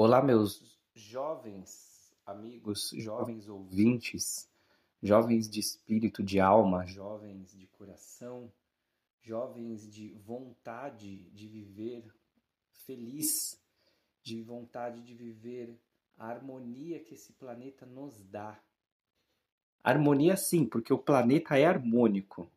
Olá, 0.00 0.22
meus 0.22 0.78
jovens 0.94 2.14
amigos, 2.24 2.90
jovens 2.94 3.48
ouvintes, 3.48 4.48
jovens 5.02 5.50
de 5.50 5.58
espírito, 5.58 6.22
de 6.22 6.38
alma, 6.38 6.86
jovens 6.86 7.52
de 7.58 7.66
coração, 7.66 8.48
jovens 9.20 9.92
de 9.92 10.14
vontade 10.24 11.28
de 11.30 11.48
viver 11.48 12.04
feliz, 12.86 13.60
de 14.22 14.40
vontade 14.40 15.02
de 15.02 15.14
viver 15.14 15.76
a 16.16 16.28
harmonia 16.28 17.00
que 17.00 17.14
esse 17.14 17.32
planeta 17.32 17.84
nos 17.84 18.22
dá. 18.22 18.56
Harmonia 19.82 20.36
sim, 20.36 20.64
porque 20.64 20.92
o 20.92 20.98
planeta 20.98 21.58
é 21.58 21.64
harmônico. 21.64 22.48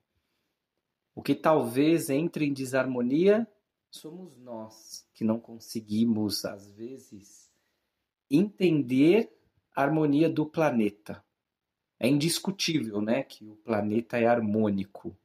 O 1.15 1.23
que 1.23 1.33
talvez 1.33 2.07
entre 2.11 2.45
em 2.45 2.53
desarmonia 2.53 3.47
somos 3.91 4.37
nós 4.37 5.05
que 5.13 5.23
não 5.23 5.39
conseguimos, 5.39 6.45
às 6.45 6.71
vezes, 6.71 7.51
entender 8.29 9.29
a 9.75 9.83
harmonia 9.83 10.29
do 10.29 10.45
planeta. 10.45 11.23
É 11.99 12.07
indiscutível, 12.07 13.01
né, 13.01 13.21
que 13.21 13.45
o 13.45 13.55
planeta 13.57 14.17
é 14.17 14.25
harmônico, 14.25 15.15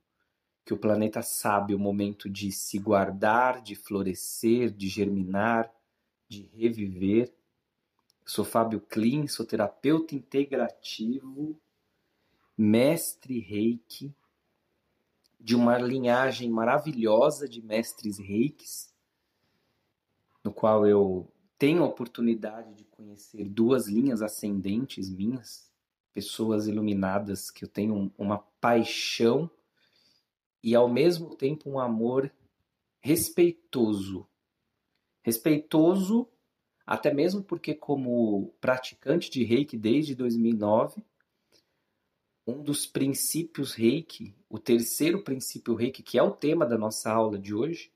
que 0.64 0.74
o 0.74 0.78
planeta 0.78 1.22
sabe 1.22 1.74
o 1.74 1.78
momento 1.78 2.28
de 2.28 2.50
se 2.50 2.78
guardar, 2.78 3.62
de 3.62 3.76
florescer, 3.76 4.70
de 4.70 4.88
germinar, 4.88 5.72
de 6.28 6.42
reviver. 6.52 7.28
Eu 7.28 8.28
sou 8.28 8.44
Fábio 8.44 8.80
Klein, 8.80 9.28
sou 9.28 9.46
terapeuta 9.46 10.14
integrativo, 10.14 11.58
mestre 12.58 13.38
Reiki, 13.38 14.12
de 15.46 15.54
uma 15.54 15.78
linhagem 15.78 16.50
maravilhosa 16.50 17.48
de 17.48 17.62
mestres 17.62 18.18
reikis, 18.18 18.92
no 20.42 20.52
qual 20.52 20.84
eu 20.84 21.32
tenho 21.56 21.84
a 21.84 21.86
oportunidade 21.86 22.74
de 22.74 22.82
conhecer 22.82 23.48
duas 23.48 23.86
linhas 23.86 24.22
ascendentes 24.22 25.08
minhas, 25.08 25.70
pessoas 26.12 26.66
iluminadas 26.66 27.48
que 27.48 27.64
eu 27.64 27.68
tenho 27.68 28.12
uma 28.18 28.38
paixão 28.60 29.48
e 30.64 30.74
ao 30.74 30.88
mesmo 30.88 31.36
tempo 31.36 31.70
um 31.70 31.78
amor 31.78 32.28
respeitoso. 32.98 34.26
Respeitoso 35.22 36.28
até 36.84 37.14
mesmo 37.14 37.40
porque 37.40 37.72
como 37.72 38.52
praticante 38.60 39.30
de 39.30 39.44
Reiki 39.44 39.76
desde 39.76 40.12
2009, 40.16 41.04
um 42.46 42.62
dos 42.62 42.86
princípios 42.86 43.74
Reiki, 43.74 44.34
o 44.48 44.58
terceiro 44.58 45.24
princípio 45.24 45.74
Reiki, 45.74 46.02
que 46.02 46.16
é 46.16 46.22
o 46.22 46.30
tema 46.30 46.64
da 46.64 46.78
nossa 46.78 47.10
aula 47.10 47.38
de 47.38 47.52
hoje, 47.52 47.92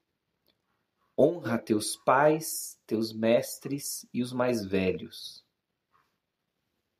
honra 1.17 1.59
teus 1.59 1.97
pais, 1.97 2.81
teus 2.87 3.13
mestres 3.13 4.09
e 4.13 4.23
os 4.23 4.33
mais 4.33 4.65
velhos. 4.65 5.45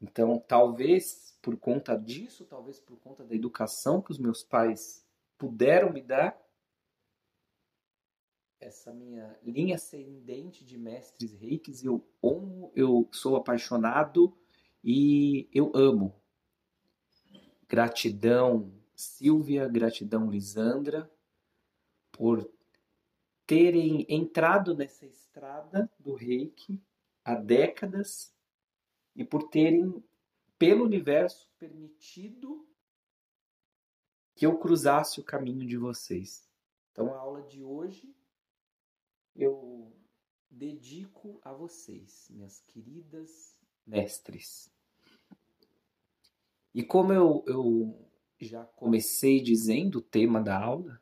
Então, 0.01 0.39
talvez 0.39 1.37
por 1.43 1.57
conta 1.57 1.97
disso, 1.97 2.45
talvez 2.45 2.79
por 2.79 2.99
conta 2.99 3.25
da 3.25 3.35
educação 3.35 4.01
que 4.01 4.13
os 4.13 4.19
meus 4.19 4.43
pais 4.43 5.05
puderam 5.37 5.93
me 5.93 6.03
dar, 6.03 6.39
essa 8.61 8.93
minha 8.93 9.39
linha 9.43 9.77
ascendente 9.77 10.65
de 10.65 10.77
mestres 10.77 11.33
reikis, 11.33 11.83
eu 11.83 12.07
honro, 12.23 12.71
eu 12.77 13.09
sou 13.11 13.37
apaixonado 13.37 14.37
e 14.85 15.49
eu 15.53 15.73
amo. 15.75 16.20
Gratidão, 17.71 18.75
Silvia, 18.97 19.69
gratidão, 19.69 20.29
Lisandra, 20.29 21.09
por 22.11 22.51
terem 23.47 24.05
entrado 24.09 24.75
nessa 24.75 25.07
estrada 25.07 25.89
do 25.97 26.17
reiki 26.17 26.83
há 27.25 27.37
décadas 27.37 28.35
e 29.15 29.25
por 29.25 29.45
terem, 29.45 30.03
pelo 30.59 30.85
universo, 30.85 31.49
permitido 31.61 32.69
que 34.35 34.45
eu 34.45 34.59
cruzasse 34.59 35.21
o 35.21 35.25
caminho 35.25 35.65
de 35.65 35.77
vocês. 35.77 36.51
Então, 36.91 37.15
a 37.15 37.19
aula 37.19 37.43
de 37.43 37.63
hoje 37.63 38.13
eu 39.37 39.97
dedico 40.51 41.41
a 41.45 41.53
vocês, 41.53 42.27
minhas 42.31 42.59
queridas 42.63 43.57
mestres. 43.87 44.69
E 46.75 46.83
como 46.83 47.13
eu, 47.13 47.45
eu 47.47 48.09
já 48.41 48.65
comecei 48.65 49.41
dizendo 49.41 49.99
o 49.99 50.03
tema 50.03 50.41
da 50.41 50.59
aula, 50.59 51.01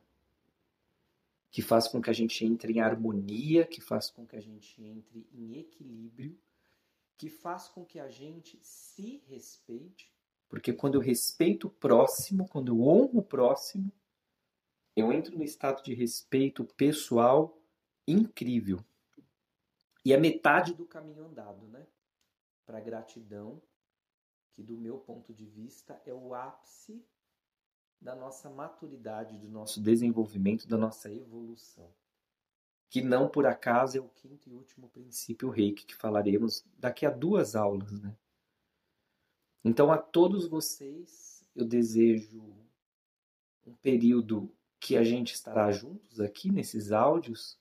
que 1.51 1.61
faz 1.61 1.87
com 1.87 2.01
que 2.01 2.09
a 2.09 2.13
gente 2.13 2.45
entre 2.45 2.73
em 2.73 2.79
harmonia, 2.79 3.65
que 3.65 3.81
faz 3.81 4.09
com 4.09 4.25
que 4.25 4.35
a 4.35 4.41
gente 4.41 4.83
entre 4.83 5.27
em 5.33 5.57
equilíbrio, 5.57 6.37
que 7.17 7.29
faz 7.29 7.67
com 7.67 7.85
que 7.85 7.99
a 7.99 8.09
gente 8.09 8.59
se 8.61 9.23
respeite, 9.27 10.11
porque 10.47 10.73
quando 10.73 10.95
eu 10.95 11.01
respeito 11.01 11.67
o 11.67 11.71
próximo, 11.71 12.47
quando 12.47 12.69
eu 12.69 12.81
honro 12.81 13.19
o 13.19 13.23
próximo, 13.23 13.91
eu 14.95 15.11
entro 15.11 15.37
no 15.37 15.43
estado 15.43 15.83
de 15.83 15.93
respeito 15.93 16.65
pessoal 16.65 17.57
incrível. 18.07 18.83
E 20.03 20.13
é 20.13 20.17
metade 20.17 20.73
do 20.73 20.85
caminho 20.85 21.25
andado, 21.25 21.67
né? 21.67 21.85
Para 22.65 22.79
gratidão 22.79 23.61
que, 24.59 24.63
do 24.63 24.77
meu 24.77 24.97
ponto 24.97 25.33
de 25.33 25.45
vista, 25.45 26.01
é 26.05 26.13
o 26.13 26.33
ápice 26.33 27.01
da 28.01 28.13
nossa 28.13 28.49
maturidade, 28.49 29.37
do 29.37 29.47
nosso 29.47 29.81
desenvolvimento, 29.81 30.67
da 30.67 30.77
nossa 30.77 31.09
evolução. 31.09 31.89
Que 32.89 33.01
não 33.01 33.29
por 33.29 33.45
acaso 33.45 33.97
é 33.97 34.01
o 34.01 34.09
quinto 34.09 34.49
e 34.49 34.53
último 34.53 34.89
princípio 34.89 35.49
reiki 35.49 35.85
que 35.85 35.95
falaremos 35.95 36.65
daqui 36.77 37.05
a 37.05 37.09
duas 37.09 37.55
aulas, 37.55 38.01
né? 38.01 38.13
Então, 39.63 39.91
a 39.91 39.97
todos 39.97 40.45
vocês, 40.45 41.47
eu 41.55 41.65
desejo 41.65 42.41
um 43.65 43.73
período 43.75 44.53
que 44.77 44.97
a 44.97 45.03
gente 45.03 45.33
estará 45.33 45.71
juntos 45.71 46.19
aqui 46.19 46.51
nesses 46.51 46.91
áudios, 46.91 47.57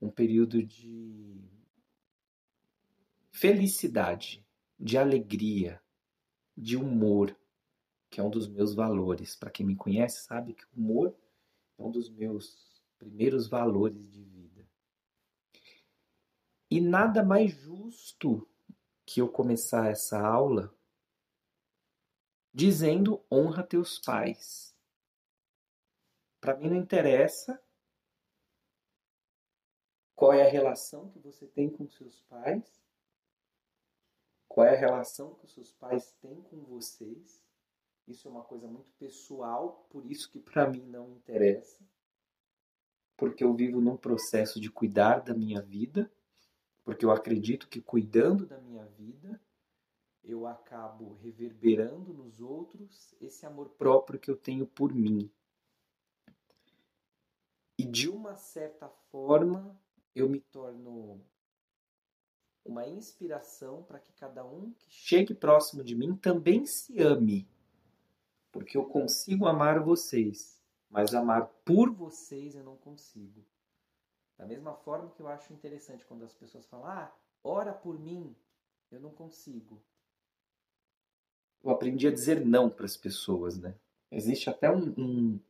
um 0.00 0.10
período 0.10 0.62
de 0.62 1.40
felicidade, 3.32 4.46
de 4.78 4.98
alegria, 4.98 5.82
de 6.56 6.76
humor, 6.76 7.36
que 8.10 8.20
é 8.20 8.22
um 8.22 8.30
dos 8.30 8.48
meus 8.48 8.74
valores. 8.74 9.34
Para 9.36 9.50
quem 9.50 9.66
me 9.66 9.76
conhece, 9.76 10.24
sabe 10.24 10.54
que 10.54 10.64
o 10.64 10.68
humor 10.76 11.16
é 11.78 11.82
um 11.82 11.90
dos 11.90 12.08
meus 12.10 12.82
primeiros 12.98 13.48
valores 13.48 14.10
de 14.10 14.22
vida. 14.22 14.68
E 16.70 16.80
nada 16.80 17.22
mais 17.22 17.52
justo 17.52 18.48
que 19.04 19.20
eu 19.20 19.28
começar 19.28 19.90
essa 19.90 20.20
aula 20.20 20.74
dizendo 22.52 23.24
honra 23.30 23.62
teus 23.62 23.98
pais. 23.98 24.76
Para 26.40 26.56
mim 26.56 26.68
não 26.68 26.76
interessa 26.76 27.62
qual 30.14 30.32
é 30.32 30.46
a 30.46 30.50
relação 30.50 31.08
que 31.10 31.18
você 31.18 31.46
tem 31.46 31.70
com 31.70 31.88
seus 31.88 32.20
pais, 32.22 32.81
qual 34.52 34.66
é 34.66 34.74
a 34.74 34.78
relação 34.78 35.34
que 35.36 35.46
os 35.46 35.54
seus 35.54 35.72
pais 35.72 36.12
têm 36.20 36.42
com 36.42 36.60
vocês. 36.64 37.42
Isso 38.06 38.28
é 38.28 38.30
uma 38.30 38.42
coisa 38.42 38.68
muito 38.68 38.92
pessoal, 38.98 39.86
por 39.88 40.04
isso 40.04 40.30
que 40.30 40.38
para 40.38 40.68
mim 40.68 40.82
não 40.82 41.10
interessa. 41.10 41.82
Porque 43.16 43.42
eu 43.42 43.54
vivo 43.54 43.80
num 43.80 43.96
processo 43.96 44.60
de 44.60 44.70
cuidar 44.70 45.20
da 45.20 45.32
minha 45.32 45.62
vida, 45.62 46.12
porque 46.84 47.02
eu 47.02 47.10
acredito 47.10 47.66
que 47.66 47.80
cuidando 47.80 48.44
da 48.44 48.58
minha 48.58 48.84
vida, 48.84 49.40
eu 50.22 50.46
acabo 50.46 51.14
reverberando 51.14 52.12
nos 52.12 52.38
outros 52.38 53.14
esse 53.22 53.46
amor 53.46 53.70
próprio 53.70 54.20
que 54.20 54.30
eu 54.30 54.36
tenho 54.36 54.66
por 54.66 54.92
mim. 54.92 55.30
E 57.78 57.84
de 57.84 58.10
uma 58.10 58.36
certa 58.36 58.86
forma, 59.10 59.80
eu 60.14 60.28
me 60.28 60.40
torno 60.40 61.24
uma 62.64 62.86
inspiração 62.86 63.82
para 63.82 63.98
que 63.98 64.12
cada 64.12 64.44
um 64.44 64.72
que 64.72 64.90
chegue 64.90 65.34
próximo 65.34 65.82
de 65.82 65.94
mim 65.94 66.14
também 66.16 66.64
se 66.64 67.00
ame. 67.00 67.48
Porque 68.50 68.76
eu 68.76 68.84
consigo 68.84 69.46
amar 69.46 69.80
vocês, 69.80 70.60
mas 70.90 71.14
amar 71.14 71.46
por 71.64 71.90
vocês 71.90 72.54
eu 72.54 72.62
não 72.62 72.76
consigo. 72.76 73.44
Da 74.36 74.46
mesma 74.46 74.74
forma 74.74 75.10
que 75.10 75.20
eu 75.20 75.28
acho 75.28 75.52
interessante 75.52 76.04
quando 76.04 76.24
as 76.24 76.34
pessoas 76.34 76.66
falam: 76.66 76.86
"Ah, 76.86 77.14
ora 77.42 77.72
por 77.72 77.98
mim", 77.98 78.34
eu 78.90 79.00
não 79.00 79.10
consigo. 79.10 79.82
Eu 81.62 81.70
aprendi 81.70 82.06
a 82.06 82.12
dizer 82.12 82.44
não 82.44 82.68
para 82.68 82.86
as 82.86 82.96
pessoas, 82.96 83.56
né? 83.56 83.74
Existe 84.10 84.50
até 84.50 84.70
um, 84.70 84.92
um, 84.98 85.40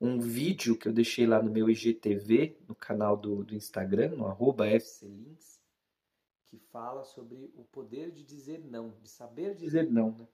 um, 0.00 0.20
vídeo 0.20 0.76
que 0.76 0.88
eu 0.88 0.92
deixei 0.92 1.26
lá 1.26 1.42
no 1.42 1.50
meu 1.50 1.70
IGTV, 1.70 2.58
no 2.68 2.74
canal 2.74 3.16
do, 3.16 3.44
do 3.44 3.54
Instagram, 3.54 4.16
no 4.16 4.26
arroba 4.26 4.66
FCLinks, 4.66 5.60
que 6.54 6.58
fala 6.70 7.04
sobre 7.04 7.52
o 7.56 7.64
poder 7.64 8.12
de 8.12 8.22
dizer 8.22 8.64
não, 8.64 8.90
de 9.02 9.08
saber 9.08 9.54
dizer 9.54 9.90
não, 9.90 10.12
né? 10.12 10.28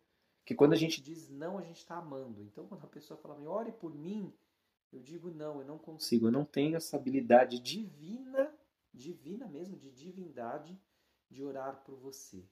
Que 0.44 0.55
quando 0.55 0.72
a 0.72 0.76
gente 0.76 1.00
diz 1.00 1.31
não, 1.31 1.58
a 1.58 1.62
gente 1.62 1.78
está 1.78 1.96
amando. 1.96 2.43
Então, 2.43 2.67
quando 2.67 2.84
a 2.84 2.88
pessoa 2.88 3.19
fala, 3.19 3.40
ore 3.49 3.72
por 3.72 3.94
mim, 3.94 4.32
eu 4.93 5.00
digo 5.00 5.31
não, 5.31 5.61
eu 5.61 5.67
não 5.67 5.78
consigo, 5.78 6.26
eu 6.26 6.32
não 6.32 6.44
tenho 6.44 6.76
essa 6.76 6.96
habilidade 6.96 7.58
divina, 7.58 8.52
divina 8.93 9.46
mesmo, 9.46 9.76
de 9.76 9.90
divindade, 9.90 10.78
de 11.31 11.43
orar 11.43 11.82
por 11.84 11.96
você. 11.96 12.44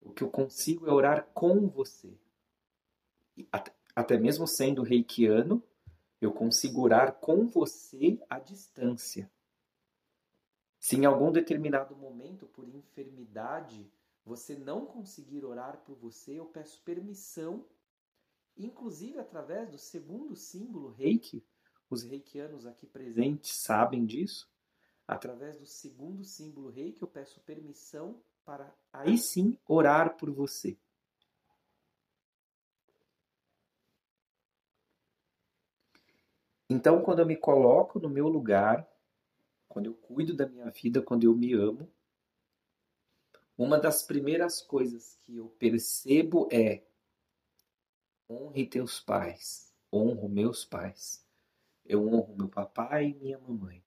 O 0.00 0.12
que 0.12 0.22
eu 0.22 0.30
consigo 0.30 0.86
é 0.86 0.92
orar 0.92 1.26
com 1.32 1.68
você. 1.68 2.12
Até, 3.50 3.74
até 3.96 4.18
mesmo 4.18 4.46
sendo 4.46 4.82
reikiano, 4.82 5.62
eu 6.20 6.32
consigo 6.32 6.82
orar 6.82 7.14
com 7.14 7.46
você 7.46 8.20
à 8.28 8.38
distância. 8.38 9.30
Se 10.82 10.96
em 10.96 11.04
algum 11.04 11.30
determinado 11.30 11.94
momento, 11.94 12.44
por 12.44 12.68
enfermidade, 12.68 13.88
você 14.24 14.56
não 14.56 14.84
conseguir 14.84 15.44
orar 15.44 15.76
por 15.86 15.94
você, 15.94 16.40
eu 16.40 16.46
peço 16.46 16.82
permissão, 16.82 17.64
inclusive 18.56 19.20
através 19.20 19.70
do 19.70 19.78
segundo 19.78 20.34
símbolo 20.34 20.88
reiki. 20.90 21.40
Os 21.88 22.02
reikianos 22.02 22.66
aqui 22.66 22.84
presentes 22.84 23.52
sabem 23.52 24.04
disso. 24.04 24.50
Através 25.06 25.56
do 25.56 25.66
segundo 25.66 26.24
símbolo 26.24 26.68
reiki, 26.68 27.00
eu 27.00 27.08
peço 27.08 27.40
permissão 27.42 28.20
para 28.44 28.74
aí 28.92 29.16
sim 29.16 29.56
orar 29.68 30.16
por 30.16 30.32
você. 30.32 30.76
Então, 36.68 37.00
quando 37.02 37.20
eu 37.20 37.26
me 37.26 37.36
coloco 37.36 38.00
no 38.00 38.08
meu 38.08 38.26
lugar, 38.26 38.91
quando 39.72 39.86
eu 39.86 39.94
cuido 39.94 40.34
da 40.36 40.46
minha 40.46 40.70
vida, 40.70 41.00
quando 41.00 41.24
eu 41.24 41.34
me 41.34 41.54
amo, 41.54 41.90
uma 43.56 43.80
das 43.80 44.02
primeiras 44.02 44.60
coisas 44.60 45.14
que 45.22 45.38
eu 45.38 45.48
percebo 45.48 46.46
é 46.52 46.84
honre 48.28 48.66
teus 48.66 49.00
pais, 49.00 49.74
honro 49.90 50.28
meus 50.28 50.62
pais. 50.62 51.26
Eu 51.86 52.06
honro 52.06 52.36
meu 52.36 52.48
papai 52.50 53.06
e 53.06 53.14
minha 53.14 53.38
mamãe. 53.38 53.82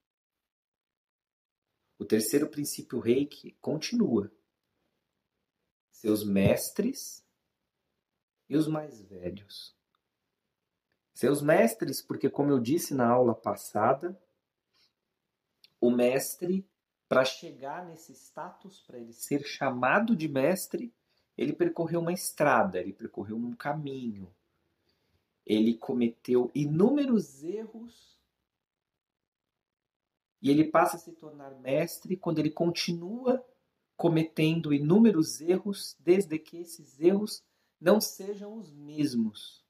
O 2.00 2.04
terceiro 2.04 2.48
princípio 2.48 2.98
reiki 2.98 3.52
continua. 3.60 4.30
Seus 5.92 6.24
mestres 6.24 7.24
e 8.48 8.56
os 8.56 8.66
mais 8.66 9.00
velhos. 9.02 9.76
Seus 11.14 11.40
mestres, 11.40 12.02
porque, 12.02 12.28
como 12.28 12.50
eu 12.50 12.58
disse 12.58 12.92
na 12.92 13.08
aula 13.08 13.34
passada, 13.36 14.20
o 15.86 15.90
mestre, 15.90 16.66
para 17.08 17.24
chegar 17.24 17.86
nesse 17.86 18.12
status, 18.12 18.80
para 18.80 18.98
ele 18.98 19.12
ser 19.12 19.44
chamado 19.44 20.16
de 20.16 20.28
mestre, 20.28 20.92
ele 21.36 21.52
percorreu 21.52 22.00
uma 22.00 22.12
estrada, 22.12 22.80
ele 22.80 22.92
percorreu 22.92 23.36
um 23.36 23.54
caminho. 23.54 24.34
Ele 25.44 25.74
cometeu 25.74 26.50
inúmeros 26.54 27.44
erros 27.44 28.18
e 30.42 30.50
ele 30.50 30.64
passa 30.64 30.96
a 30.96 30.98
se 30.98 31.12
tornar 31.12 31.50
mestre 31.60 32.16
quando 32.16 32.40
ele 32.40 32.50
continua 32.50 33.44
cometendo 33.96 34.74
inúmeros 34.74 35.40
erros, 35.40 35.96
desde 36.00 36.38
que 36.38 36.58
esses 36.58 37.00
erros 37.00 37.42
não 37.80 38.00
sejam 38.00 38.56
os 38.58 38.72
mesmos. 38.72 39.64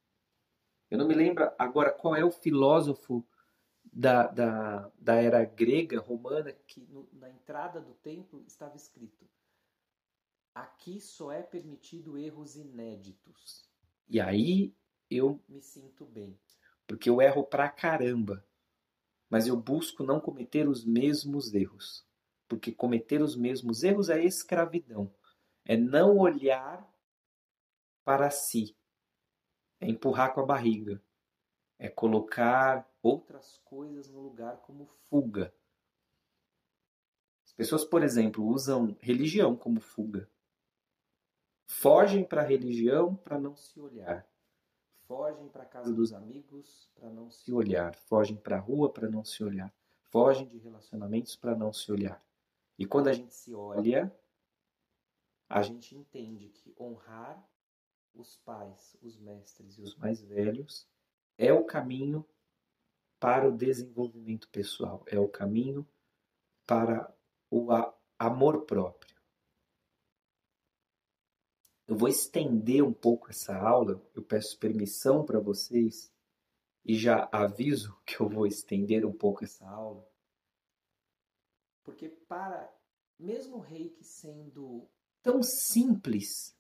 Eu 0.91 0.99
não 0.99 1.07
me 1.07 1.15
lembro 1.15 1.51
agora 1.59 1.93
qual 1.93 2.17
é 2.17 2.25
o 2.25 2.31
filósofo 2.31 3.25
da, 3.99 4.27
da, 4.27 4.93
da 4.99 5.15
era 5.15 5.43
grega, 5.43 5.99
romana, 5.99 6.53
que 6.67 6.83
no, 6.83 7.09
na 7.15 7.31
entrada 7.31 7.81
do 7.81 7.95
templo 7.95 8.45
estava 8.47 8.77
escrito: 8.77 9.27
Aqui 10.55 11.01
só 11.01 11.33
é 11.33 11.43
permitido 11.43 12.19
erros 12.19 12.57
inéditos. 12.57 13.67
E 14.07 14.21
aí 14.21 14.75
eu 15.11 15.43
me 15.49 15.63
sinto 15.63 16.05
bem, 16.05 16.39
porque 16.87 17.09
eu 17.09 17.23
erro 17.23 17.43
pra 17.43 17.71
caramba, 17.71 18.47
mas 19.31 19.47
eu 19.47 19.57
busco 19.57 20.05
não 20.05 20.21
cometer 20.21 20.69
os 20.69 20.85
mesmos 20.85 21.55
erros, 21.55 22.07
porque 22.47 22.73
cometer 22.73 23.23
os 23.23 23.35
mesmos 23.35 23.83
erros 23.83 24.11
é 24.11 24.23
escravidão, 24.23 25.11
é 25.65 25.75
não 25.75 26.19
olhar 26.19 26.87
para 28.05 28.31
si, 28.31 28.77
é 29.81 29.89
empurrar 29.89 30.35
com 30.35 30.41
a 30.41 30.47
barriga, 30.47 31.03
é 31.79 31.89
colocar 31.89 32.91
outras 33.03 33.59
coisas 33.65 34.09
no 34.09 34.21
lugar 34.21 34.59
como 34.59 34.87
fuga. 35.09 35.53
As 37.45 37.53
pessoas, 37.53 37.85
por 37.85 38.03
exemplo, 38.03 38.45
usam 38.45 38.97
religião 39.01 39.57
como 39.57 39.81
fuga. 39.81 40.29
Fogem 41.67 42.25
para 42.25 42.43
a 42.43 42.47
religião 42.47 43.15
para 43.15 43.39
não 43.39 43.57
se 43.57 43.79
olhar. 43.79 44.27
Fogem 45.07 45.49
para 45.49 45.63
a 45.63 45.67
casa 45.67 45.93
dos 45.93 46.13
amigos 46.13 46.91
para 46.95 47.11
não 47.11 47.31
se 47.31 47.53
olhar. 47.53 47.95
Fogem 47.95 48.37
para 48.37 48.57
a 48.57 48.61
rua 48.61 48.93
para 48.93 49.09
não 49.09 49.25
se 49.25 49.45
olhar. 49.45 49.73
Fogem 50.11 50.49
de 50.49 50.59
relacionamentos 50.59 51.37
para 51.37 51.55
não 51.55 51.73
se 51.73 51.91
olhar. 51.93 52.25
E 52.79 52.87
quando 52.87 53.09
a 53.09 53.13
gente 53.13 53.35
se 53.35 53.55
olha, 53.55 54.15
a 55.49 55.63
gente 55.63 55.95
entende 55.95 56.49
que 56.49 56.75
honrar 56.79 57.49
os 58.15 58.37
pais, 58.39 58.97
os 59.03 59.17
mestres 59.19 59.79
e 59.79 59.83
os 59.83 59.95
mais 59.97 60.23
velhos 60.23 60.89
é 61.39 61.53
o 61.53 61.65
caminho 61.65 62.27
para 63.19 63.49
o 63.49 63.57
desenvolvimento 63.57 64.49
pessoal, 64.49 65.05
é 65.07 65.19
o 65.19 65.29
caminho 65.29 65.87
para 66.67 67.13
o 67.51 67.69
amor 68.19 68.67
próprio. 68.67 69.17
Eu 71.87 71.97
vou 71.97 72.09
estender 72.09 72.83
um 72.83 72.93
pouco 72.93 73.31
essa 73.31 73.57
aula, 73.57 74.03
eu 74.15 74.23
peço 74.23 74.59
permissão 74.59 75.25
para 75.25 75.39
vocês 75.39 76.13
e 76.85 76.97
já 76.97 77.29
aviso 77.31 77.97
que 78.05 78.21
eu 78.21 78.29
vou 78.29 78.47
estender 78.47 79.05
um 79.07 79.13
pouco 79.13 79.45
essa 79.45 79.69
aula, 79.69 80.09
porque 81.85 82.09
para 82.09 82.73
mesmo 83.19 83.57
o 83.57 83.61
reiki 83.61 84.05
sendo 84.05 84.89
tão 85.23 85.43
simples 85.43 86.57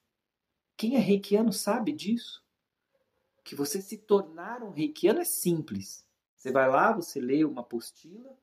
quem 0.76 0.94
é 0.94 0.98
reikiano 0.98 1.52
sabe 1.52 1.92
disso. 1.92 2.45
Que 3.46 3.54
você 3.54 3.80
se 3.80 3.96
tornar 3.96 4.60
um 4.60 4.72
reikiano 4.72 5.20
é 5.20 5.24
simples. 5.24 6.04
Você 6.34 6.50
vai 6.50 6.68
lá, 6.68 6.92
você 6.92 7.20
lê 7.20 7.44
uma 7.44 7.60
apostila. 7.60 8.36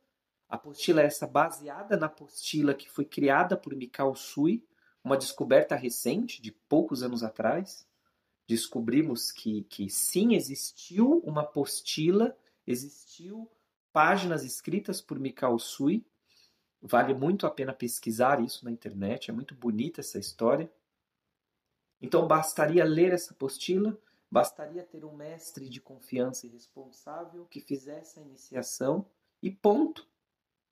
A 0.48 0.56
apostila 0.56 1.02
é 1.02 1.06
essa 1.06 1.28
baseada 1.28 1.98
na 1.98 2.06
apostila 2.06 2.74
que 2.74 2.90
foi 2.90 3.04
criada 3.04 3.58
por 3.58 3.76
Mikao 3.76 4.16
Sui, 4.16 4.66
uma 5.04 5.18
descoberta 5.18 5.76
recente, 5.76 6.42
de 6.42 6.54
poucos 6.54 7.04
anos 7.04 7.22
atrás. 7.22 7.86
Descobrimos 8.48 9.30
que, 9.30 9.64
que 9.64 9.90
sim, 9.90 10.36
existiu 10.36 11.20
uma 11.26 11.42
apostila, 11.42 12.34
existiu 12.66 13.52
páginas 13.92 14.46
escritas 14.46 15.02
por 15.02 15.20
Mikao 15.20 15.60
Sui. 15.60 16.06
Vale 16.82 17.14
muito 17.14 17.46
a 17.46 17.52
pena 17.52 17.74
pesquisar 17.74 18.42
isso 18.42 18.64
na 18.64 18.72
internet, 18.72 19.30
é 19.30 19.34
muito 19.34 19.54
bonita 19.54 20.00
essa 20.00 20.18
história. 20.18 20.72
Então 22.02 22.26
bastaria 22.26 22.86
ler 22.86 23.12
essa 23.12 23.34
apostila, 23.34 24.00
bastaria 24.34 24.82
ter 24.82 25.06
um 25.06 25.16
mestre 25.16 25.70
de 25.70 25.80
confiança 25.80 26.48
e 26.48 26.50
responsável 26.50 27.46
que 27.46 27.62
fizesse 27.62 28.20
a 28.20 28.24
iniciação 28.24 29.06
e 29.44 29.52
ponto. 29.52 30.10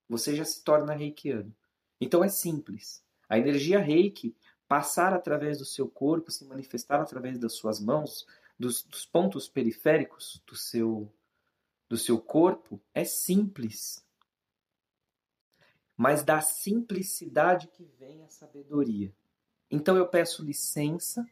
Você 0.08 0.34
já 0.34 0.44
se 0.44 0.64
torna 0.64 0.92
reikiano. 0.92 1.54
Então 2.00 2.24
é 2.24 2.28
simples. 2.28 3.04
A 3.28 3.38
energia 3.38 3.78
reiki 3.78 4.34
passar 4.66 5.12
através 5.12 5.58
do 5.58 5.64
seu 5.64 5.88
corpo, 5.88 6.32
se 6.32 6.44
manifestar 6.44 7.00
através 7.00 7.38
das 7.38 7.52
suas 7.52 7.78
mãos, 7.78 8.26
dos, 8.58 8.82
dos 8.82 9.06
pontos 9.06 9.48
periféricos 9.48 10.42
do 10.44 10.56
seu, 10.56 11.08
do 11.88 11.96
seu 11.96 12.20
corpo, 12.20 12.82
é 12.92 13.04
simples. 13.04 14.04
Mas 15.96 16.24
da 16.24 16.40
simplicidade 16.40 17.68
que 17.68 17.84
vem 17.84 18.24
a 18.24 18.28
sabedoria. 18.28 19.14
Então 19.70 19.96
eu 19.96 20.08
peço 20.08 20.44
licença 20.44 21.24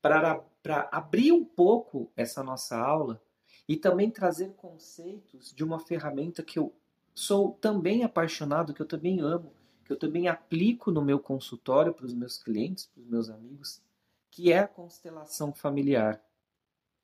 para, 0.00 0.42
abrir 0.90 1.32
um 1.32 1.44
pouco 1.44 2.10
essa 2.16 2.42
nossa 2.42 2.78
aula 2.78 3.22
e 3.68 3.76
também 3.76 4.10
trazer 4.10 4.52
conceitos 4.54 5.52
de 5.54 5.62
uma 5.62 5.78
ferramenta 5.78 6.42
que 6.42 6.58
eu 6.58 6.74
sou 7.14 7.52
também 7.60 8.02
apaixonado, 8.02 8.74
que 8.74 8.82
eu 8.82 8.86
também 8.86 9.20
amo, 9.20 9.52
que 9.84 9.92
eu 9.92 9.98
também 9.98 10.28
aplico 10.28 10.90
no 10.90 11.02
meu 11.02 11.18
consultório 11.18 11.92
para 11.92 12.06
os 12.06 12.14
meus 12.14 12.38
clientes, 12.38 12.86
para 12.86 13.00
os 13.00 13.06
meus 13.06 13.28
amigos, 13.28 13.82
que 14.30 14.52
é 14.52 14.60
a 14.60 14.68
constelação 14.68 15.52
familiar, 15.52 16.22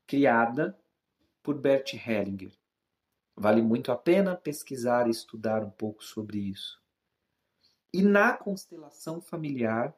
criada 0.06 0.78
por 1.42 1.56
Bert 1.56 1.94
Hellinger. 1.94 2.52
Vale 3.36 3.60
muito 3.60 3.92
a 3.92 3.96
pena 3.96 4.34
pesquisar 4.34 5.06
e 5.06 5.10
estudar 5.10 5.62
um 5.62 5.70
pouco 5.70 6.02
sobre 6.02 6.38
isso. 6.38 6.80
E 7.92 8.02
na 8.02 8.36
constelação 8.36 9.20
familiar, 9.20 9.94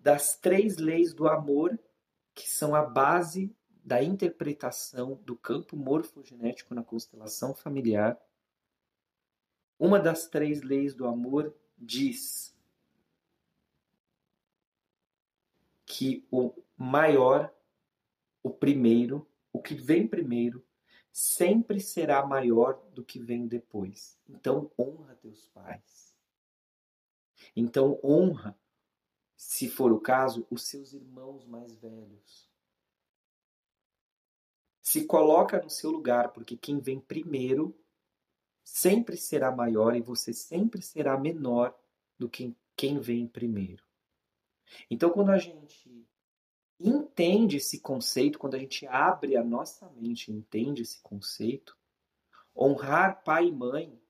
das 0.00 0.36
três 0.36 0.76
leis 0.76 1.12
do 1.12 1.28
amor, 1.28 1.78
que 2.34 2.48
são 2.48 2.74
a 2.74 2.82
base 2.82 3.54
da 3.84 4.02
interpretação 4.02 5.16
do 5.24 5.36
campo 5.36 5.76
morfogenético 5.76 6.74
na 6.74 6.82
constelação 6.84 7.54
familiar. 7.54 8.18
Uma 9.78 9.98
das 9.98 10.28
três 10.28 10.62
leis 10.62 10.94
do 10.94 11.06
amor 11.06 11.54
diz 11.76 12.54
que 15.86 16.26
o 16.30 16.52
maior, 16.76 17.52
o 18.42 18.50
primeiro, 18.50 19.26
o 19.52 19.60
que 19.60 19.74
vem 19.74 20.06
primeiro, 20.06 20.64
sempre 21.10 21.80
será 21.80 22.24
maior 22.26 22.74
do 22.92 23.04
que 23.04 23.18
vem 23.18 23.46
depois. 23.46 24.18
Então, 24.28 24.70
honra 24.78 25.16
teus 25.16 25.48
pais. 25.48 26.14
Então, 27.56 27.98
honra, 28.04 28.56
se 29.38 29.68
for 29.68 29.92
o 29.92 30.00
caso, 30.00 30.44
os 30.50 30.64
seus 30.64 30.92
irmãos 30.92 31.46
mais 31.46 31.72
velhos. 31.76 32.50
Se 34.82 35.04
coloca 35.06 35.62
no 35.62 35.70
seu 35.70 35.92
lugar, 35.92 36.32
porque 36.32 36.56
quem 36.56 36.80
vem 36.80 36.98
primeiro 36.98 37.72
sempre 38.64 39.16
será 39.16 39.52
maior 39.52 39.94
e 39.94 40.00
você 40.00 40.32
sempre 40.32 40.82
será 40.82 41.16
menor 41.16 41.72
do 42.18 42.28
que 42.28 42.52
quem 42.74 42.98
vem 42.98 43.28
primeiro. 43.28 43.84
Então, 44.90 45.08
quando 45.08 45.30
a 45.30 45.38
gente 45.38 46.04
entende 46.80 47.58
esse 47.58 47.78
conceito, 47.78 48.40
quando 48.40 48.56
a 48.56 48.58
gente 48.58 48.88
abre 48.88 49.36
a 49.36 49.44
nossa 49.44 49.88
mente 49.90 50.32
entende 50.32 50.82
esse 50.82 51.00
conceito, 51.00 51.78
honrar 52.56 53.22
pai 53.22 53.46
e 53.46 53.52
mãe, 53.52 54.02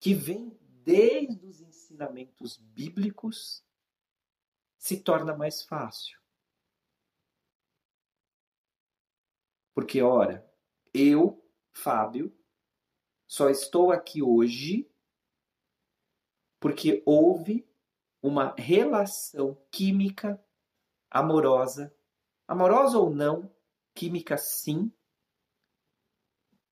que 0.00 0.12
vem 0.12 0.58
desde 0.84 1.46
os 1.46 1.60
ensinamentos 1.60 2.56
bíblicos, 2.56 3.64
se 4.82 5.00
torna 5.00 5.32
mais 5.32 5.62
fácil. 5.62 6.18
Porque, 9.72 10.02
ora, 10.02 10.44
eu, 10.92 11.40
Fábio, 11.72 12.36
só 13.28 13.48
estou 13.48 13.92
aqui 13.92 14.20
hoje 14.20 14.90
porque 16.58 17.00
houve 17.06 17.64
uma 18.20 18.56
relação 18.58 19.56
química 19.70 20.44
amorosa, 21.08 21.94
amorosa 22.48 22.98
ou 22.98 23.08
não, 23.08 23.54
química 23.94 24.36
sim, 24.36 24.92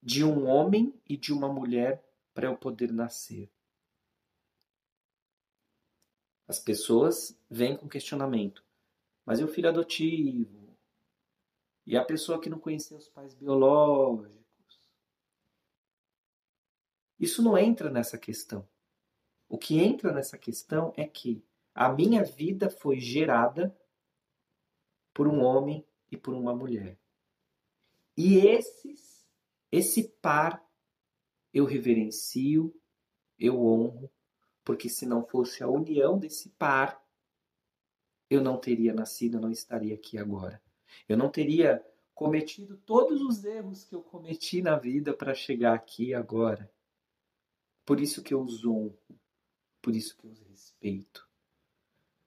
de 0.02 0.24
um 0.24 0.48
homem 0.48 1.00
e 1.08 1.16
de 1.16 1.32
uma 1.32 1.48
mulher 1.48 2.04
para 2.34 2.48
eu 2.48 2.56
poder 2.56 2.92
nascer. 2.92 3.48
As 6.50 6.58
pessoas 6.58 7.38
vêm 7.48 7.76
com 7.76 7.88
questionamento. 7.88 8.64
Mas 9.24 9.38
e 9.38 9.44
o 9.44 9.46
filho 9.46 9.68
adotivo? 9.68 10.76
E 11.86 11.96
a 11.96 12.04
pessoa 12.04 12.40
que 12.40 12.50
não 12.50 12.58
conhecia 12.58 12.96
os 12.96 13.08
pais 13.08 13.32
biológicos? 13.34 14.80
Isso 17.20 17.40
não 17.40 17.56
entra 17.56 17.88
nessa 17.88 18.18
questão. 18.18 18.68
O 19.48 19.56
que 19.56 19.78
entra 19.78 20.12
nessa 20.12 20.36
questão 20.36 20.92
é 20.96 21.06
que 21.06 21.40
a 21.72 21.88
minha 21.88 22.24
vida 22.24 22.68
foi 22.68 22.98
gerada 22.98 23.72
por 25.14 25.28
um 25.28 25.44
homem 25.44 25.86
e 26.10 26.16
por 26.16 26.34
uma 26.34 26.52
mulher. 26.52 26.98
E 28.16 28.38
esses, 28.38 29.24
esse 29.70 30.08
par, 30.20 30.68
eu 31.54 31.64
reverencio, 31.64 32.74
eu 33.38 33.64
honro, 33.64 34.10
porque 34.70 34.88
se 34.88 35.04
não 35.04 35.26
fosse 35.26 35.64
a 35.64 35.68
união 35.68 36.16
desse 36.16 36.48
par, 36.50 37.04
eu 38.30 38.40
não 38.40 38.56
teria 38.56 38.94
nascido, 38.94 39.36
eu 39.36 39.40
não 39.40 39.50
estaria 39.50 39.96
aqui 39.96 40.16
agora. 40.16 40.62
Eu 41.08 41.16
não 41.16 41.28
teria 41.28 41.84
cometido 42.14 42.76
todos 42.86 43.20
os 43.20 43.44
erros 43.44 43.82
que 43.82 43.96
eu 43.96 44.00
cometi 44.00 44.62
na 44.62 44.78
vida 44.78 45.12
para 45.12 45.34
chegar 45.34 45.74
aqui 45.74 46.14
agora. 46.14 46.72
Por 47.84 47.98
isso 47.98 48.22
que 48.22 48.32
eu 48.32 48.40
os 48.40 48.64
honro, 48.64 48.96
por 49.82 49.96
isso 49.96 50.16
que 50.16 50.24
eu 50.24 50.30
os 50.30 50.38
respeito, 50.38 51.28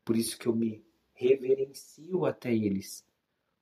por 0.04 0.18
isso 0.18 0.38
que 0.38 0.46
eu 0.46 0.54
me 0.54 0.86
reverencio 1.14 2.26
até 2.26 2.54
eles. 2.54 3.06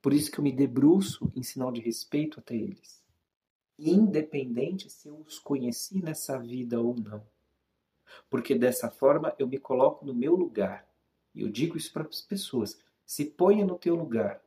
Por 0.02 0.12
isso 0.12 0.32
que 0.32 0.40
eu 0.40 0.44
me 0.44 0.52
debruço 0.52 1.32
em 1.36 1.44
sinal 1.44 1.72
de 1.72 1.82
respeito 1.82 2.40
até 2.40 2.56
eles. 2.56 3.06
Independente 3.78 4.90
se 4.90 5.08
eu 5.08 5.20
os 5.20 5.38
conheci 5.38 6.02
nessa 6.02 6.40
vida 6.40 6.82
ou 6.82 6.96
não. 6.96 7.24
Porque 8.30 8.56
dessa 8.56 8.90
forma 8.90 9.36
eu 9.38 9.48
me 9.48 9.58
coloco 9.58 10.06
no 10.06 10.14
meu 10.14 10.36
lugar. 10.36 10.88
E 11.34 11.42
eu 11.42 11.50
digo 11.50 11.78
isso 11.78 11.92
para 11.92 12.04
as 12.04 12.22
pessoas: 12.22 12.80
se 13.06 13.26
ponha 13.26 13.66
no 13.66 13.78
teu 13.78 13.96
lugar. 13.96 14.42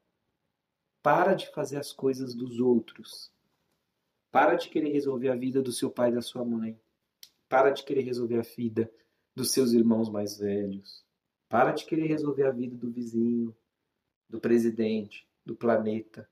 Para 1.03 1.35
de 1.35 1.51
fazer 1.53 1.77
as 1.77 1.93
coisas 1.93 2.35
dos 2.35 2.61
outros. 2.61 3.31
Para 4.31 4.55
de 4.55 4.69
querer 4.69 4.91
resolver 4.91 5.29
a 5.29 5.37
vida 5.37 5.63
do 5.63 5.71
seu 5.71 5.91
pai 5.91 6.11
e 6.11 6.15
da 6.15 6.23
sua 6.23 6.45
mãe. 6.45 6.79
Para 7.49 7.71
de 7.71 7.85
querer 7.85 8.03
resolver 8.03 8.39
a 8.39 8.43
vida 8.43 8.91
dos 9.35 9.51
seus 9.53 9.73
irmãos 9.73 10.09
mais 10.09 10.39
velhos. 10.39 11.05
Para 11.49 11.73
de 11.73 11.85
querer 11.85 12.07
resolver 12.07 12.45
a 12.45 12.51
vida 12.51 12.75
do 12.75 12.91
vizinho, 12.91 13.55
do 14.29 14.41
presidente, 14.41 15.29
do 15.45 15.55
planeta. 15.55 16.29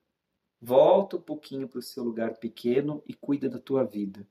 Volta 0.60 1.16
um 1.16 1.20
pouquinho 1.20 1.68
para 1.68 1.78
o 1.78 1.82
seu 1.82 2.02
lugar 2.02 2.36
pequeno 2.38 3.02
e 3.06 3.12
cuida 3.14 3.48
da 3.48 3.58
tua 3.58 3.84
vida. 3.84 4.26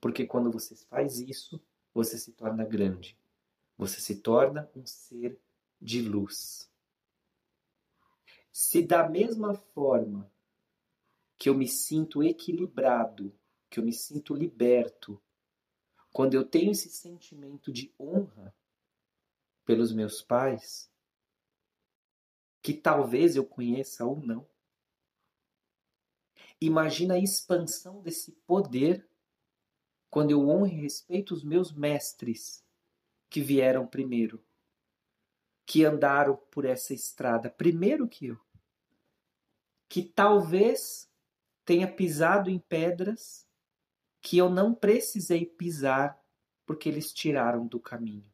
Porque 0.00 0.26
quando 0.26 0.50
você 0.50 0.76
faz 0.76 1.18
isso, 1.18 1.60
você 1.92 2.18
se 2.18 2.32
torna 2.32 2.64
grande. 2.64 3.18
Você 3.76 4.00
se 4.00 4.16
torna 4.16 4.70
um 4.74 4.86
ser 4.86 5.38
de 5.80 6.00
luz. 6.00 6.70
Se 8.52 8.82
da 8.82 9.08
mesma 9.08 9.54
forma 9.54 10.30
que 11.38 11.48
eu 11.48 11.54
me 11.54 11.66
sinto 11.66 12.22
equilibrado, 12.22 13.36
que 13.68 13.80
eu 13.80 13.84
me 13.84 13.92
sinto 13.92 14.34
liberto, 14.34 15.20
quando 16.12 16.34
eu 16.34 16.44
tenho 16.44 16.70
esse 16.70 16.90
sentimento 16.90 17.72
de 17.72 17.92
honra, 17.98 18.54
pelos 19.64 19.92
meus 19.92 20.20
pais, 20.20 20.90
que 22.60 22.74
talvez 22.74 23.36
eu 23.36 23.44
conheça 23.44 24.04
ou 24.04 24.16
não. 24.16 24.46
Imagina 26.60 27.14
a 27.14 27.18
expansão 27.18 28.00
desse 28.02 28.32
poder 28.46 29.08
quando 30.12 30.30
eu 30.30 30.46
honro 30.46 30.66
e 30.66 30.78
respeito 30.82 31.32
os 31.32 31.42
meus 31.42 31.72
mestres 31.72 32.62
que 33.30 33.40
vieram 33.40 33.86
primeiro, 33.86 34.44
que 35.64 35.86
andaram 35.86 36.36
por 36.50 36.66
essa 36.66 36.92
estrada 36.92 37.48
primeiro 37.48 38.06
que 38.06 38.26
eu, 38.26 38.38
que 39.88 40.02
talvez 40.02 41.10
tenha 41.64 41.90
pisado 41.90 42.50
em 42.50 42.58
pedras 42.58 43.48
que 44.20 44.36
eu 44.36 44.50
não 44.50 44.74
precisei 44.74 45.46
pisar 45.46 46.22
porque 46.66 46.90
eles 46.90 47.10
tiraram 47.10 47.66
do 47.66 47.80
caminho. 47.80 48.30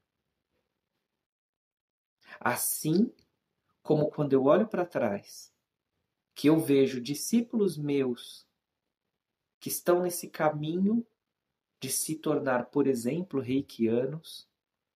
Assim 2.41 3.15
como 3.85 4.11
quando 4.11 4.33
eu 4.33 4.47
olho 4.47 4.67
para 4.67 4.85
trás, 4.85 5.55
que 6.35 6.49
eu 6.49 6.59
vejo 6.59 7.01
discípulos 7.01 7.79
meus 7.79 8.49
que 9.61 9.69
estão 9.69 10.03
nesse 10.03 10.29
caminho 10.29 11.07
de 11.81 11.91
se 11.91 12.17
tornar, 12.17 12.67
por 12.67 12.87
exemplo, 12.87 13.41
reikianos, 13.41 14.49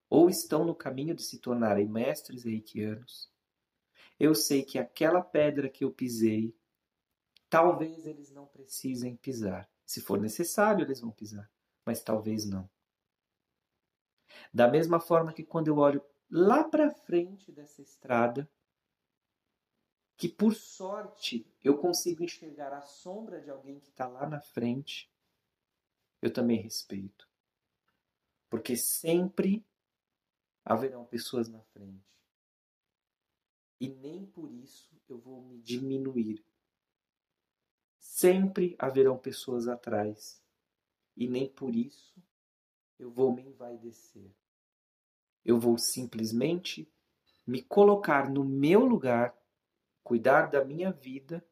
ou 0.09 0.29
estão 0.29 0.65
no 0.65 0.75
caminho 0.75 1.15
de 1.15 1.23
se 1.23 1.39
tornarem 1.39 1.89
mestres 1.89 2.45
reikianos, 2.45 3.31
eu 4.19 4.35
sei 4.35 4.63
que 4.63 4.79
aquela 4.79 5.23
pedra 5.23 5.69
que 5.69 5.85
eu 5.85 5.91
pisei, 5.91 6.55
talvez 7.49 8.07
eles 8.07 8.31
não 8.31 8.47
precisem 8.47 9.17
pisar. 9.17 9.69
Se 9.85 10.01
for 10.01 10.21
necessário, 10.21 10.85
eles 10.85 11.01
vão 11.01 11.11
pisar, 11.11 11.51
mas 11.85 12.03
talvez 12.03 12.49
não. 12.49 12.71
Da 14.53 14.69
mesma 14.69 15.01
forma 15.01 15.33
que 15.33 15.43
quando 15.43 15.69
eu 15.69 15.77
olho 15.77 16.03
lá 16.31 16.65
para 16.65 16.91
frente 16.91 17.53
dessa 17.53 17.83
estrada, 17.83 18.49
que 20.17 20.29
por 20.29 20.55
sorte 20.55 21.47
eu 21.63 21.77
consigo 21.77 22.23
enxergar 22.23 22.73
a 22.73 22.81
sombra 22.81 23.41
de 23.41 23.51
alguém 23.51 23.81
que 23.81 23.89
está 23.89 24.07
lá 24.07 24.27
na 24.27 24.41
frente, 24.41 25.12
eu 26.23 26.33
também 26.33 26.63
respeito. 26.63 27.29
Porque 28.49 28.77
sempre 28.77 29.67
haverão 30.65 31.05
pessoas 31.05 31.49
na 31.49 31.61
frente. 31.65 32.07
E 33.81 33.89
nem 33.89 34.25
por 34.27 34.53
isso 34.53 34.97
eu 35.09 35.19
vou 35.19 35.43
me 35.43 35.59
diminuir. 35.59 36.45
Sempre 37.99 38.77
haverão 38.79 39.19
pessoas 39.19 39.67
atrás. 39.67 40.41
E 41.17 41.27
nem 41.27 41.49
por 41.49 41.75
isso 41.75 42.15
eu 42.99 43.11
vou 43.11 43.35
me 43.35 43.43
envaidecer. 43.43 44.31
Eu 45.45 45.59
vou 45.59 45.77
simplesmente 45.77 46.89
me 47.45 47.61
colocar 47.61 48.31
no 48.31 48.45
meu 48.45 48.85
lugar, 48.85 49.37
cuidar 50.05 50.47
da 50.47 50.65
minha 50.65 50.93
vida, 50.93 51.45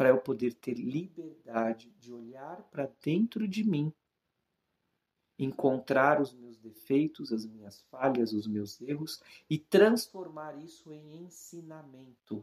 para 0.00 0.08
eu 0.08 0.16
poder 0.16 0.54
ter 0.54 0.78
liberdade 0.78 1.90
de 1.98 2.10
olhar 2.10 2.62
para 2.70 2.90
dentro 3.04 3.46
de 3.46 3.62
mim, 3.62 3.92
encontrar 5.38 6.22
os 6.22 6.32
meus 6.32 6.56
defeitos, 6.56 7.30
as 7.30 7.44
minhas 7.44 7.82
falhas, 7.90 8.32
os 8.32 8.46
meus 8.46 8.80
erros 8.80 9.22
e 9.50 9.58
transformar 9.58 10.56
isso 10.56 10.90
em 10.90 11.24
ensinamento. 11.24 12.42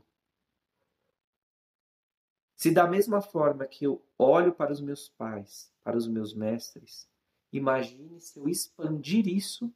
Se 2.55 2.69
da 2.69 2.85
mesma 2.85 3.21
forma 3.21 3.65
que 3.65 3.87
eu 3.87 4.05
olho 4.19 4.53
para 4.53 4.71
os 4.71 4.79
meus 4.79 5.09
pais, 5.09 5.73
para 5.83 5.97
os 5.97 6.07
meus 6.07 6.35
mestres, 6.35 7.09
imagine 7.51 8.21
se 8.21 8.37
eu 8.37 8.47
expandir 8.47 9.27
isso 9.27 9.73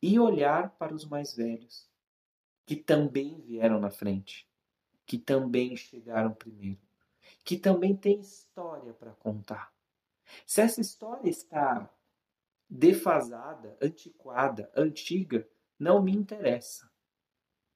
e 0.00 0.18
olhar 0.18 0.70
para 0.78 0.94
os 0.94 1.04
mais 1.04 1.36
velhos, 1.36 1.86
que 2.64 2.74
também 2.76 3.42
vieram 3.42 3.78
na 3.78 3.90
frente, 3.90 4.48
que 5.04 5.18
também 5.18 5.76
chegaram 5.76 6.32
primeiro, 6.32 6.82
que 7.44 7.58
também 7.58 7.94
têm 7.94 8.20
história 8.20 8.94
para 8.94 9.12
contar. 9.12 9.72
Se 10.46 10.62
essa 10.62 10.80
história 10.80 11.28
está 11.28 11.92
defasada, 12.68 13.76
antiquada, 13.80 14.72
antiga, 14.74 15.46
não 15.78 16.02
me 16.02 16.12
interessa. 16.12 16.90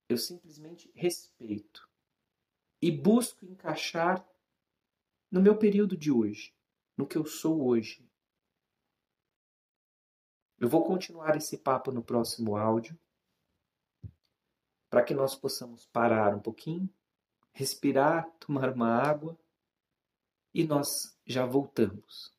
Eu 0.09 0.17
simplesmente 0.17 0.91
respeito 0.95 1.87
e 2.81 2.91
busco 2.91 3.45
encaixar 3.45 4.27
no 5.31 5.43
meu 5.43 5.59
período 5.59 5.97
de 5.97 6.11
hoje, 6.11 6.57
no 6.97 7.07
que 7.07 7.19
eu 7.19 7.27
sou 7.27 7.67
hoje. 7.67 8.09
Eu 10.59 10.69
vou 10.69 10.83
continuar 10.83 11.37
esse 11.37 11.59
papo 11.59 11.93
no 11.93 12.03
próximo 12.03 12.57
áudio, 12.57 12.99
para 14.89 15.05
que 15.05 15.13
nós 15.13 15.37
possamos 15.37 15.85
parar 15.87 16.35
um 16.35 16.41
pouquinho, 16.41 16.89
respirar, 17.53 18.31
tomar 18.41 18.73
uma 18.73 18.89
água 18.89 19.39
e 20.55 20.65
nós 20.65 20.89
já 21.27 21.45
voltamos. 21.47 22.38